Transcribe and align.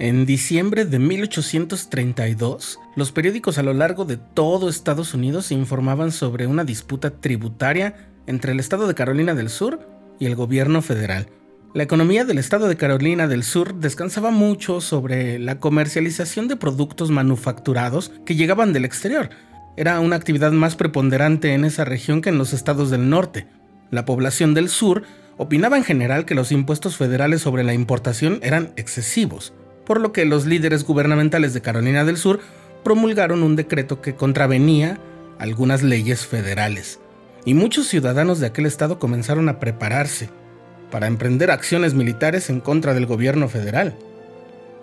En 0.00 0.26
diciembre 0.26 0.84
de 0.84 0.98
1832, 0.98 2.80
los 2.96 3.12
periódicos 3.12 3.58
a 3.58 3.62
lo 3.62 3.72
largo 3.74 4.04
de 4.04 4.16
todo 4.16 4.68
Estados 4.68 5.14
Unidos 5.14 5.52
informaban 5.52 6.10
sobre 6.10 6.48
una 6.48 6.64
disputa 6.64 7.10
tributaria 7.10 8.08
entre 8.26 8.50
el 8.50 8.58
estado 8.58 8.88
de 8.88 8.96
Carolina 8.96 9.36
del 9.36 9.48
Sur 9.48 9.88
y 10.18 10.26
el 10.26 10.34
gobierno 10.34 10.82
federal. 10.82 11.28
La 11.74 11.84
economía 11.84 12.24
del 12.24 12.38
estado 12.38 12.66
de 12.66 12.76
Carolina 12.76 13.28
del 13.28 13.44
Sur 13.44 13.76
descansaba 13.76 14.32
mucho 14.32 14.80
sobre 14.80 15.38
la 15.38 15.60
comercialización 15.60 16.48
de 16.48 16.56
productos 16.56 17.12
manufacturados 17.12 18.10
que 18.26 18.34
llegaban 18.34 18.72
del 18.72 18.84
exterior. 18.84 19.30
Era 19.76 20.00
una 20.00 20.16
actividad 20.16 20.50
más 20.50 20.74
preponderante 20.74 21.54
en 21.54 21.64
esa 21.64 21.84
región 21.84 22.20
que 22.20 22.30
en 22.30 22.38
los 22.38 22.52
estados 22.52 22.90
del 22.90 23.10
norte. 23.10 23.46
La 23.92 24.04
población 24.04 24.54
del 24.54 24.70
sur 24.70 25.04
opinaba 25.36 25.76
en 25.76 25.84
general 25.84 26.24
que 26.24 26.34
los 26.34 26.50
impuestos 26.50 26.96
federales 26.96 27.42
sobre 27.42 27.62
la 27.62 27.74
importación 27.74 28.40
eran 28.42 28.72
excesivos 28.74 29.52
por 29.86 30.00
lo 30.00 30.12
que 30.12 30.24
los 30.24 30.46
líderes 30.46 30.84
gubernamentales 30.84 31.54
de 31.54 31.60
Carolina 31.60 32.04
del 32.04 32.16
Sur 32.16 32.40
promulgaron 32.82 33.42
un 33.42 33.56
decreto 33.56 34.00
que 34.00 34.14
contravenía 34.14 34.98
algunas 35.38 35.82
leyes 35.82 36.26
federales, 36.26 37.00
y 37.44 37.54
muchos 37.54 37.88
ciudadanos 37.88 38.40
de 38.40 38.46
aquel 38.46 38.66
estado 38.66 38.98
comenzaron 38.98 39.48
a 39.48 39.58
prepararse 39.58 40.28
para 40.90 41.06
emprender 41.06 41.50
acciones 41.50 41.94
militares 41.94 42.50
en 42.50 42.60
contra 42.60 42.94
del 42.94 43.06
gobierno 43.06 43.48
federal. 43.48 43.96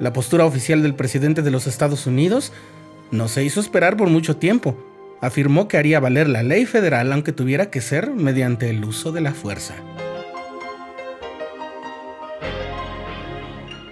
La 0.00 0.12
postura 0.12 0.44
oficial 0.44 0.82
del 0.82 0.94
presidente 0.94 1.42
de 1.42 1.50
los 1.50 1.66
Estados 1.66 2.06
Unidos 2.06 2.52
no 3.10 3.28
se 3.28 3.44
hizo 3.44 3.60
esperar 3.60 3.96
por 3.96 4.08
mucho 4.08 4.36
tiempo. 4.36 4.76
Afirmó 5.20 5.68
que 5.68 5.78
haría 5.78 6.00
valer 6.00 6.28
la 6.28 6.42
ley 6.42 6.66
federal 6.66 7.12
aunque 7.12 7.32
tuviera 7.32 7.70
que 7.70 7.80
ser 7.80 8.10
mediante 8.10 8.68
el 8.70 8.84
uso 8.84 9.12
de 9.12 9.20
la 9.20 9.32
fuerza. 9.32 9.74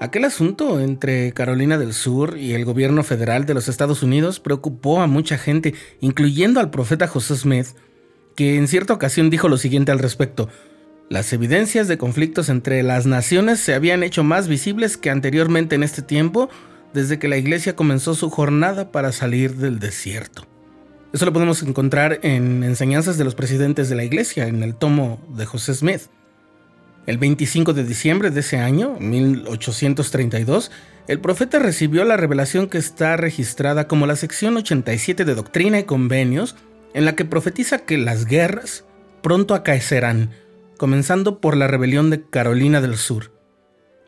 Aquel 0.00 0.24
asunto 0.24 0.80
entre 0.80 1.32
Carolina 1.32 1.78
del 1.78 1.94
Sur 1.94 2.36
y 2.36 2.52
el 2.52 2.64
gobierno 2.64 3.04
federal 3.04 3.46
de 3.46 3.54
los 3.54 3.68
Estados 3.68 4.02
Unidos 4.02 4.40
preocupó 4.40 5.00
a 5.00 5.06
mucha 5.06 5.38
gente, 5.38 5.74
incluyendo 6.00 6.60
al 6.60 6.70
profeta 6.70 7.06
José 7.06 7.36
Smith, 7.36 7.68
que 8.34 8.56
en 8.56 8.66
cierta 8.66 8.92
ocasión 8.92 9.30
dijo 9.30 9.48
lo 9.48 9.56
siguiente 9.56 9.92
al 9.92 10.00
respecto. 10.00 10.48
Las 11.08 11.32
evidencias 11.32 11.86
de 11.86 11.96
conflictos 11.96 12.48
entre 12.48 12.82
las 12.82 13.06
naciones 13.06 13.60
se 13.60 13.72
habían 13.72 14.02
hecho 14.02 14.24
más 14.24 14.48
visibles 14.48 14.96
que 14.96 15.10
anteriormente 15.10 15.76
en 15.76 15.84
este 15.84 16.02
tiempo, 16.02 16.48
desde 16.92 17.18
que 17.18 17.28
la 17.28 17.36
iglesia 17.36 17.76
comenzó 17.76 18.14
su 18.14 18.30
jornada 18.30 18.90
para 18.90 19.12
salir 19.12 19.54
del 19.56 19.78
desierto. 19.78 20.46
Eso 21.12 21.24
lo 21.24 21.32
podemos 21.32 21.62
encontrar 21.62 22.18
en 22.22 22.64
Enseñanzas 22.64 23.16
de 23.16 23.24
los 23.24 23.36
Presidentes 23.36 23.88
de 23.88 23.94
la 23.94 24.02
Iglesia, 24.02 24.48
en 24.48 24.64
el 24.64 24.74
tomo 24.74 25.20
de 25.28 25.46
José 25.46 25.72
Smith. 25.74 26.02
El 27.06 27.18
25 27.18 27.74
de 27.74 27.84
diciembre 27.84 28.30
de 28.30 28.40
ese 28.40 28.58
año, 28.58 28.96
1832, 28.98 30.70
el 31.06 31.20
profeta 31.20 31.58
recibió 31.58 32.02
la 32.04 32.16
revelación 32.16 32.66
que 32.68 32.78
está 32.78 33.16
registrada 33.18 33.86
como 33.86 34.06
la 34.06 34.16
sección 34.16 34.56
87 34.56 35.26
de 35.26 35.34
Doctrina 35.34 35.78
y 35.78 35.84
Convenios, 35.84 36.56
en 36.94 37.04
la 37.04 37.14
que 37.14 37.26
profetiza 37.26 37.80
que 37.80 37.98
las 37.98 38.24
guerras 38.24 38.86
pronto 39.22 39.54
acaecerán, 39.54 40.30
comenzando 40.78 41.40
por 41.40 41.58
la 41.58 41.66
rebelión 41.66 42.08
de 42.08 42.22
Carolina 42.22 42.80
del 42.80 42.96
Sur. 42.96 43.32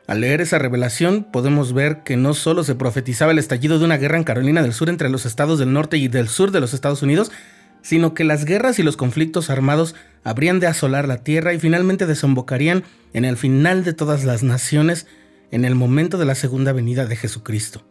Al 0.06 0.20
leer 0.22 0.40
esa 0.40 0.58
revelación 0.58 1.24
podemos 1.30 1.74
ver 1.74 2.02
que 2.02 2.16
no 2.16 2.32
solo 2.32 2.64
se 2.64 2.76
profetizaba 2.76 3.32
el 3.32 3.38
estallido 3.38 3.78
de 3.78 3.84
una 3.84 3.98
guerra 3.98 4.16
en 4.16 4.24
Carolina 4.24 4.62
del 4.62 4.72
Sur 4.72 4.88
entre 4.88 5.10
los 5.10 5.26
estados 5.26 5.58
del 5.58 5.72
norte 5.72 5.98
y 5.98 6.08
del 6.08 6.28
sur 6.28 6.50
de 6.50 6.60
los 6.60 6.72
Estados 6.72 7.02
Unidos, 7.02 7.30
sino 7.86 8.14
que 8.14 8.24
las 8.24 8.44
guerras 8.44 8.80
y 8.80 8.82
los 8.82 8.96
conflictos 8.96 9.48
armados 9.48 9.94
habrían 10.24 10.58
de 10.58 10.66
asolar 10.66 11.06
la 11.06 11.18
tierra 11.18 11.54
y 11.54 11.60
finalmente 11.60 12.04
desembocarían 12.04 12.82
en 13.12 13.24
el 13.24 13.36
final 13.36 13.84
de 13.84 13.92
todas 13.92 14.24
las 14.24 14.42
naciones 14.42 15.06
en 15.52 15.64
el 15.64 15.76
momento 15.76 16.18
de 16.18 16.24
la 16.24 16.34
segunda 16.34 16.72
venida 16.72 17.06
de 17.06 17.14
Jesucristo. 17.14 17.86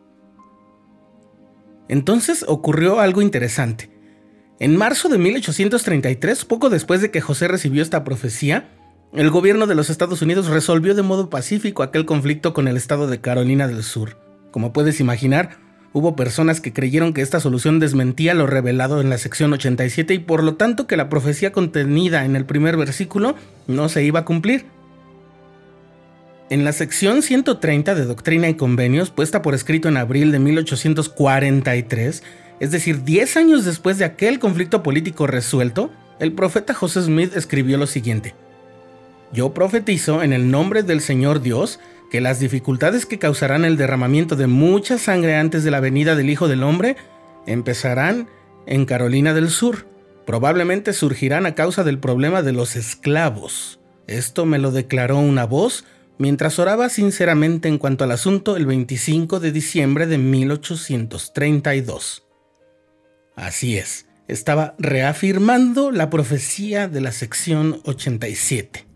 Entonces 1.88 2.44
ocurrió 2.45 3.00
algo 3.00 3.22
interesante. 3.22 3.89
En 4.59 4.75
marzo 4.75 5.07
de 5.07 5.17
1833, 5.17 6.44
poco 6.44 6.69
después 6.69 7.00
de 7.00 7.09
que 7.09 7.22
José 7.22 7.47
recibió 7.47 7.81
esta 7.81 8.03
profecía, 8.03 8.67
el 9.13 9.29
gobierno 9.29 9.66
de 9.66 9.75
los 9.75 9.89
Estados 9.89 10.22
Unidos 10.22 10.47
resolvió 10.47 10.94
de 10.94 11.03
modo 11.03 11.29
pacífico 11.29 11.83
aquel 11.83 12.06
conflicto 12.06 12.53
con 12.53 12.67
el 12.67 12.75
estado 12.75 13.07
de 13.07 13.22
Carolina 13.22 13.66
del 13.66 13.81
Sur. 13.81 14.17
Como 14.51 14.73
puedes 14.73 15.00
imaginar, 15.00 15.64
Hubo 15.95 16.17
personas 16.17 16.59
que 16.59 16.73
creyeron 16.73 17.13
que 17.13 17.22
esta 17.22 17.39
solución 17.39 17.79
desmentía 17.79 18.33
lo 18.33 18.47
revelado 18.47 19.00
en 19.00 19.09
la 19.09 19.17
sección 19.17 19.53
87 19.53 20.13
y 20.13 20.19
por 20.19 20.44
lo 20.44 20.56
tanto 20.56 20.88
que 20.88 20.97
la 20.97 21.07
profecía 21.07 21.53
contenida 21.53 22.25
en 22.25 22.35
el 22.35 22.44
primer 22.44 22.75
versículo 22.75 23.35
no 23.67 23.88
se 23.88 24.03
iba 24.03 24.19
a 24.19 24.25
cumplir. 24.25 24.66
En 26.50 26.66
la 26.66 26.73
sección 26.73 27.22
130 27.22 27.95
de 27.95 28.03
Doctrina 28.03 28.50
y 28.50 28.56
Convenios, 28.56 29.09
puesta 29.09 29.41
por 29.41 29.56
escrito 29.56 29.88
en 29.88 29.95
abril 29.95 30.33
de 30.33 30.39
1843, 30.39 32.23
es 32.59 32.72
decir, 32.72 33.06
10 33.06 33.38
años 33.38 33.63
después 33.63 33.97
de 33.97 34.03
aquel 34.03 34.38
conflicto 34.39 34.83
político 34.83 35.27
resuelto, 35.27 35.91
el 36.19 36.33
profeta 36.33 36.73
José 36.73 37.03
Smith 37.03 37.38
escribió 37.38 37.77
lo 37.77 37.88
siguiente. 37.88 38.35
Yo 39.31 39.53
profetizo 39.53 40.23
en 40.23 40.33
el 40.33 40.51
nombre 40.51 40.83
del 40.83 41.00
Señor 41.00 41.41
Dios 41.41 41.79
que 42.09 42.21
las 42.21 42.39
dificultades 42.39 43.05
que 43.05 43.19
causarán 43.19 43.66
el 43.66 43.77
derramamiento 43.77 44.35
de 44.35 44.47
mucha 44.47 44.97
sangre 44.97 45.35
antes 45.35 45.63
de 45.63 45.71
la 45.71 45.79
venida 45.79 46.16
del 46.16 46.29
Hijo 46.29 46.47
del 46.47 46.63
Hombre 46.63 46.95
empezarán 47.45 48.27
en 48.66 48.85
Carolina 48.85 49.33
del 49.33 49.49
Sur. 49.49 49.88
Probablemente 50.25 50.94
surgirán 50.94 51.45
a 51.45 51.55
causa 51.55 51.83
del 51.83 51.99
problema 51.99 52.41
de 52.41 52.51
los 52.51 52.75
esclavos. 52.75 53.79
Esto 54.07 54.45
me 54.45 54.59
lo 54.59 54.71
declaró 54.71 55.19
una 55.19 55.45
voz 55.45 55.85
mientras 56.17 56.59
oraba 56.59 56.89
sinceramente 56.89 57.67
en 57.67 57.77
cuanto 57.77 58.03
al 58.03 58.11
asunto 58.11 58.57
el 58.57 58.65
25 58.65 59.39
de 59.39 59.51
diciembre 59.51 60.07
de 60.07 60.17
1832. 60.17 62.23
Así 63.35 63.77
es, 63.77 64.07
estaba 64.27 64.75
reafirmando 64.79 65.91
la 65.91 66.09
profecía 66.09 66.88
de 66.88 67.01
la 67.01 67.11
sección 67.11 67.81
87. 67.83 68.88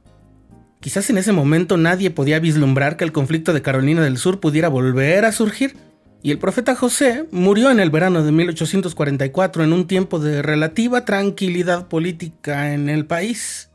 Quizás 0.80 1.10
en 1.10 1.18
ese 1.18 1.34
momento 1.34 1.76
nadie 1.76 2.10
podía 2.10 2.40
vislumbrar 2.40 2.96
que 2.96 3.04
el 3.04 3.12
conflicto 3.12 3.52
de 3.52 3.62
Carolina 3.62 4.02
del 4.02 4.18
Sur 4.18 4.40
pudiera 4.40 4.70
volver 4.70 5.26
a 5.26 5.34
surgir, 5.34 5.76
y 6.22 6.32
el 6.32 6.38
profeta 6.38 6.76
José 6.76 7.26
murió 7.32 7.72
en 7.72 7.80
el 7.80 7.90
verano 7.90 8.24
de 8.24 8.32
1844 8.32 9.64
en 9.64 9.74
un 9.74 9.88
tiempo 9.88 10.20
de 10.20 10.42
relativa 10.42 11.06
tranquilidad 11.06 11.88
política 11.88 12.74
en 12.74 12.90
el 12.90 13.06
país. 13.06 13.70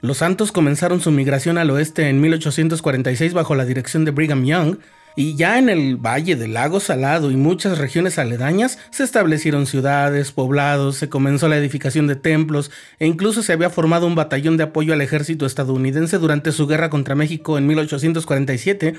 Los 0.00 0.18
santos 0.18 0.50
comenzaron 0.50 1.00
su 1.00 1.10
migración 1.10 1.58
al 1.58 1.70
oeste 1.70 2.08
en 2.08 2.20
1846 2.20 3.34
bajo 3.34 3.54
la 3.54 3.64
dirección 3.64 4.04
de 4.04 4.12
Brigham 4.12 4.44
Young, 4.44 4.78
y 5.16 5.36
ya 5.36 5.58
en 5.58 5.68
el 5.68 5.96
Valle 5.96 6.36
del 6.36 6.54
Lago 6.54 6.80
Salado 6.80 7.30
y 7.30 7.36
muchas 7.36 7.78
regiones 7.78 8.18
aledañas 8.18 8.78
se 8.90 9.04
establecieron 9.04 9.66
ciudades, 9.66 10.32
poblados, 10.32 10.96
se 10.96 11.08
comenzó 11.08 11.48
la 11.48 11.56
edificación 11.56 12.06
de 12.06 12.16
templos 12.16 12.70
e 12.98 13.06
incluso 13.06 13.42
se 13.42 13.52
había 13.52 13.70
formado 13.70 14.06
un 14.06 14.14
batallón 14.14 14.56
de 14.56 14.64
apoyo 14.64 14.92
al 14.92 15.00
ejército 15.00 15.46
estadounidense 15.46 16.18
durante 16.18 16.52
su 16.52 16.66
guerra 16.66 16.90
contra 16.90 17.14
México 17.14 17.58
en 17.58 17.66
1847, 17.66 18.94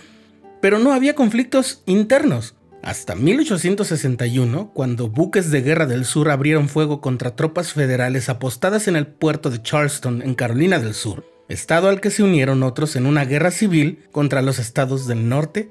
pero 0.61 0.79
no 0.79 0.93
había 0.93 1.15
conflictos 1.15 1.81
internos. 1.85 2.55
Hasta 2.83 3.13
1861, 3.13 4.71
cuando 4.73 5.07
buques 5.07 5.51
de 5.51 5.61
guerra 5.61 5.85
del 5.85 6.03
sur 6.03 6.31
abrieron 6.31 6.67
fuego 6.67 6.99
contra 6.99 7.35
tropas 7.35 7.73
federales 7.73 8.27
apostadas 8.27 8.87
en 8.87 8.95
el 8.95 9.05
puerto 9.05 9.51
de 9.51 9.61
Charleston, 9.61 10.23
en 10.23 10.33
Carolina 10.33 10.79
del 10.79 10.95
Sur, 10.95 11.23
estado 11.47 11.89
al 11.89 12.01
que 12.01 12.09
se 12.09 12.23
unieron 12.23 12.63
otros 12.63 12.95
en 12.95 13.05
una 13.05 13.23
guerra 13.25 13.51
civil 13.51 13.99
contra 14.11 14.41
los 14.41 14.57
estados 14.57 15.05
del 15.05 15.29
norte, 15.29 15.69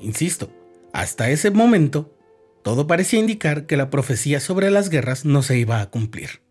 Insisto, 0.00 0.50
hasta 0.92 1.30
ese 1.30 1.50
momento, 1.50 2.14
todo 2.62 2.86
parecía 2.86 3.20
indicar 3.20 3.66
que 3.66 3.76
la 3.76 3.90
profecía 3.90 4.40
sobre 4.40 4.70
las 4.70 4.90
guerras 4.90 5.24
no 5.24 5.42
se 5.42 5.58
iba 5.58 5.80
a 5.80 5.90
cumplir. 5.90 6.42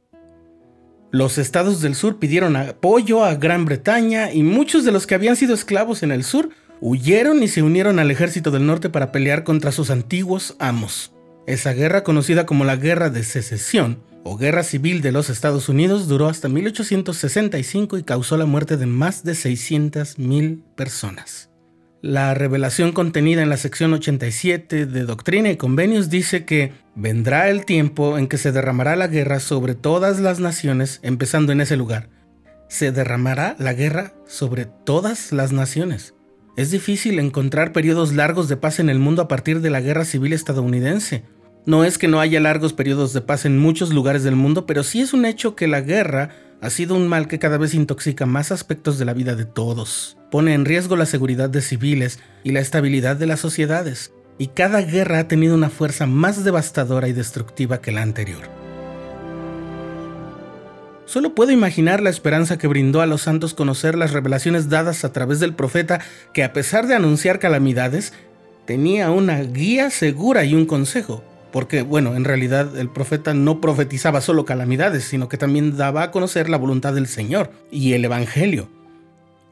Los 1.11 1.37
estados 1.37 1.81
del 1.81 1.95
sur 1.95 2.19
pidieron 2.19 2.55
apoyo 2.55 3.23
a 3.23 3.35
Gran 3.35 3.65
Bretaña 3.65 4.31
y 4.31 4.43
muchos 4.43 4.85
de 4.85 4.91
los 4.91 5.07
que 5.07 5.15
habían 5.15 5.35
sido 5.35 5.55
esclavos 5.55 6.03
en 6.03 6.11
el 6.11 6.23
sur 6.23 6.49
huyeron 6.81 7.41
y 7.41 7.47
se 7.47 7.63
unieron 7.63 7.99
al 7.99 8.11
ejército 8.11 8.51
del 8.51 8.65
norte 8.65 8.89
para 8.89 9.11
pelear 9.11 9.43
contra 9.43 9.71
sus 9.71 9.89
antiguos 9.89 10.55
amos. 10.59 11.11
Esa 11.47 11.73
guerra, 11.73 12.03
conocida 12.03 12.45
como 12.45 12.63
la 12.63 12.75
Guerra 12.75 13.09
de 13.09 13.23
Secesión 13.23 14.03
o 14.23 14.37
Guerra 14.37 14.61
Civil 14.61 15.01
de 15.01 15.11
los 15.11 15.31
Estados 15.31 15.67
Unidos, 15.67 16.07
duró 16.07 16.27
hasta 16.27 16.47
1865 16.47 17.97
y 17.97 18.03
causó 18.03 18.37
la 18.37 18.45
muerte 18.45 18.77
de 18.77 18.85
más 18.85 19.23
de 19.23 19.31
600.000 19.31 20.61
personas. 20.75 21.49
La 22.01 22.33
revelación 22.33 22.93
contenida 22.93 23.41
en 23.41 23.49
la 23.49 23.57
sección 23.57 23.91
87 23.91 24.85
de 24.85 25.03
Doctrina 25.03 25.49
y 25.49 25.57
Convenios 25.57 26.09
dice 26.09 26.45
que 26.45 26.71
vendrá 26.95 27.49
el 27.49 27.65
tiempo 27.65 28.17
en 28.17 28.27
que 28.27 28.37
se 28.37 28.53
derramará 28.53 28.95
la 28.95 29.07
guerra 29.07 29.41
sobre 29.41 29.75
todas 29.75 30.21
las 30.21 30.39
naciones, 30.39 31.01
empezando 31.03 31.51
en 31.51 31.59
ese 31.59 31.75
lugar. 31.75 32.07
Se 32.69 32.93
derramará 32.93 33.57
la 33.59 33.73
guerra 33.73 34.13
sobre 34.25 34.65
todas 34.65 35.33
las 35.33 35.51
naciones. 35.51 36.13
Es 36.55 36.71
difícil 36.71 37.19
encontrar 37.19 37.73
periodos 37.73 38.13
largos 38.13 38.47
de 38.47 38.55
paz 38.55 38.79
en 38.79 38.89
el 38.89 38.99
mundo 38.99 39.21
a 39.21 39.27
partir 39.27 39.59
de 39.59 39.69
la 39.69 39.81
guerra 39.81 40.05
civil 40.05 40.31
estadounidense. 40.31 41.25
No 41.65 41.83
es 41.83 41.97
que 41.97 42.07
no 42.07 42.21
haya 42.21 42.39
largos 42.39 42.71
periodos 42.71 43.11
de 43.11 43.19
paz 43.19 43.43
en 43.43 43.59
muchos 43.59 43.93
lugares 43.93 44.23
del 44.23 44.37
mundo, 44.37 44.65
pero 44.65 44.83
sí 44.83 45.01
es 45.01 45.11
un 45.11 45.25
hecho 45.25 45.57
que 45.57 45.67
la 45.67 45.81
guerra 45.81 46.29
ha 46.61 46.69
sido 46.69 46.95
un 46.95 47.09
mal 47.09 47.27
que 47.27 47.39
cada 47.39 47.57
vez 47.57 47.73
intoxica 47.73 48.25
más 48.25 48.53
aspectos 48.53 48.97
de 48.99 49.05
la 49.05 49.13
vida 49.13 49.35
de 49.35 49.45
todos, 49.45 50.17
pone 50.31 50.53
en 50.53 50.65
riesgo 50.65 50.95
la 50.95 51.05
seguridad 51.05 51.49
de 51.49 51.61
civiles 51.61 52.19
y 52.43 52.51
la 52.51 52.59
estabilidad 52.59 53.15
de 53.15 53.25
las 53.25 53.39
sociedades, 53.39 54.11
y 54.37 54.47
cada 54.47 54.81
guerra 54.81 55.19
ha 55.19 55.27
tenido 55.27 55.55
una 55.55 55.69
fuerza 55.69 56.05
más 56.05 56.43
devastadora 56.43 57.07
y 57.07 57.13
destructiva 57.13 57.81
que 57.81 57.91
la 57.91 58.01
anterior. 58.01 58.41
Solo 61.05 61.33
puedo 61.33 61.51
imaginar 61.51 62.01
la 62.01 62.11
esperanza 62.11 62.59
que 62.59 62.67
brindó 62.67 63.01
a 63.01 63.07
los 63.07 63.23
santos 63.23 63.55
conocer 63.55 63.95
las 63.95 64.13
revelaciones 64.13 64.69
dadas 64.69 65.03
a 65.03 65.11
través 65.11 65.39
del 65.39 65.55
profeta 65.55 66.01
que 66.33 66.43
a 66.43 66.53
pesar 66.53 66.85
de 66.85 66.93
anunciar 66.93 67.39
calamidades, 67.39 68.13
tenía 68.65 69.09
una 69.09 69.41
guía 69.41 69.89
segura 69.89 70.45
y 70.45 70.53
un 70.53 70.67
consejo, 70.67 71.23
porque, 71.51 71.81
bueno, 71.81 72.15
en 72.15 72.25
realidad 72.25 72.77
el 72.77 72.89
profeta 72.89 73.33
no 73.33 73.59
profetizaba 73.59 74.21
solo 74.21 74.45
calamidades, 74.45 75.03
sino 75.03 75.27
que 75.27 75.37
también 75.37 75.75
daba 75.75 76.03
a 76.03 76.11
conocer 76.11 76.47
la 76.47 76.57
voluntad 76.57 76.93
del 76.93 77.07
Señor 77.07 77.49
y 77.71 77.93
el 77.93 78.05
Evangelio. 78.05 78.69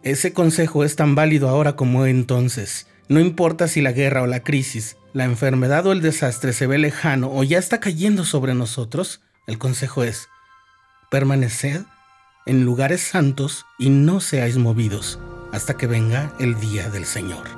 Ese 0.03 0.33
consejo 0.33 0.83
es 0.83 0.95
tan 0.95 1.15
válido 1.15 1.49
ahora 1.49 1.75
como 1.75 2.05
entonces. 2.05 2.87
No 3.09 3.19
importa 3.19 3.67
si 3.67 3.81
la 3.81 3.91
guerra 3.91 4.21
o 4.21 4.27
la 4.27 4.43
crisis, 4.43 4.97
la 5.13 5.25
enfermedad 5.25 5.85
o 5.87 5.91
el 5.91 6.01
desastre 6.01 6.53
se 6.53 6.67
ve 6.67 6.77
lejano 6.77 7.31
o 7.31 7.43
ya 7.43 7.57
está 7.57 7.79
cayendo 7.79 8.23
sobre 8.25 8.53
nosotros, 8.53 9.21
el 9.47 9.57
consejo 9.57 10.03
es, 10.03 10.27
permaneced 11.09 11.81
en 12.45 12.63
lugares 12.63 13.01
santos 13.01 13.65
y 13.79 13.89
no 13.89 14.19
seáis 14.19 14.57
movidos 14.57 15.19
hasta 15.51 15.75
que 15.75 15.87
venga 15.87 16.33
el 16.39 16.59
día 16.59 16.89
del 16.89 17.05
Señor. 17.05 17.56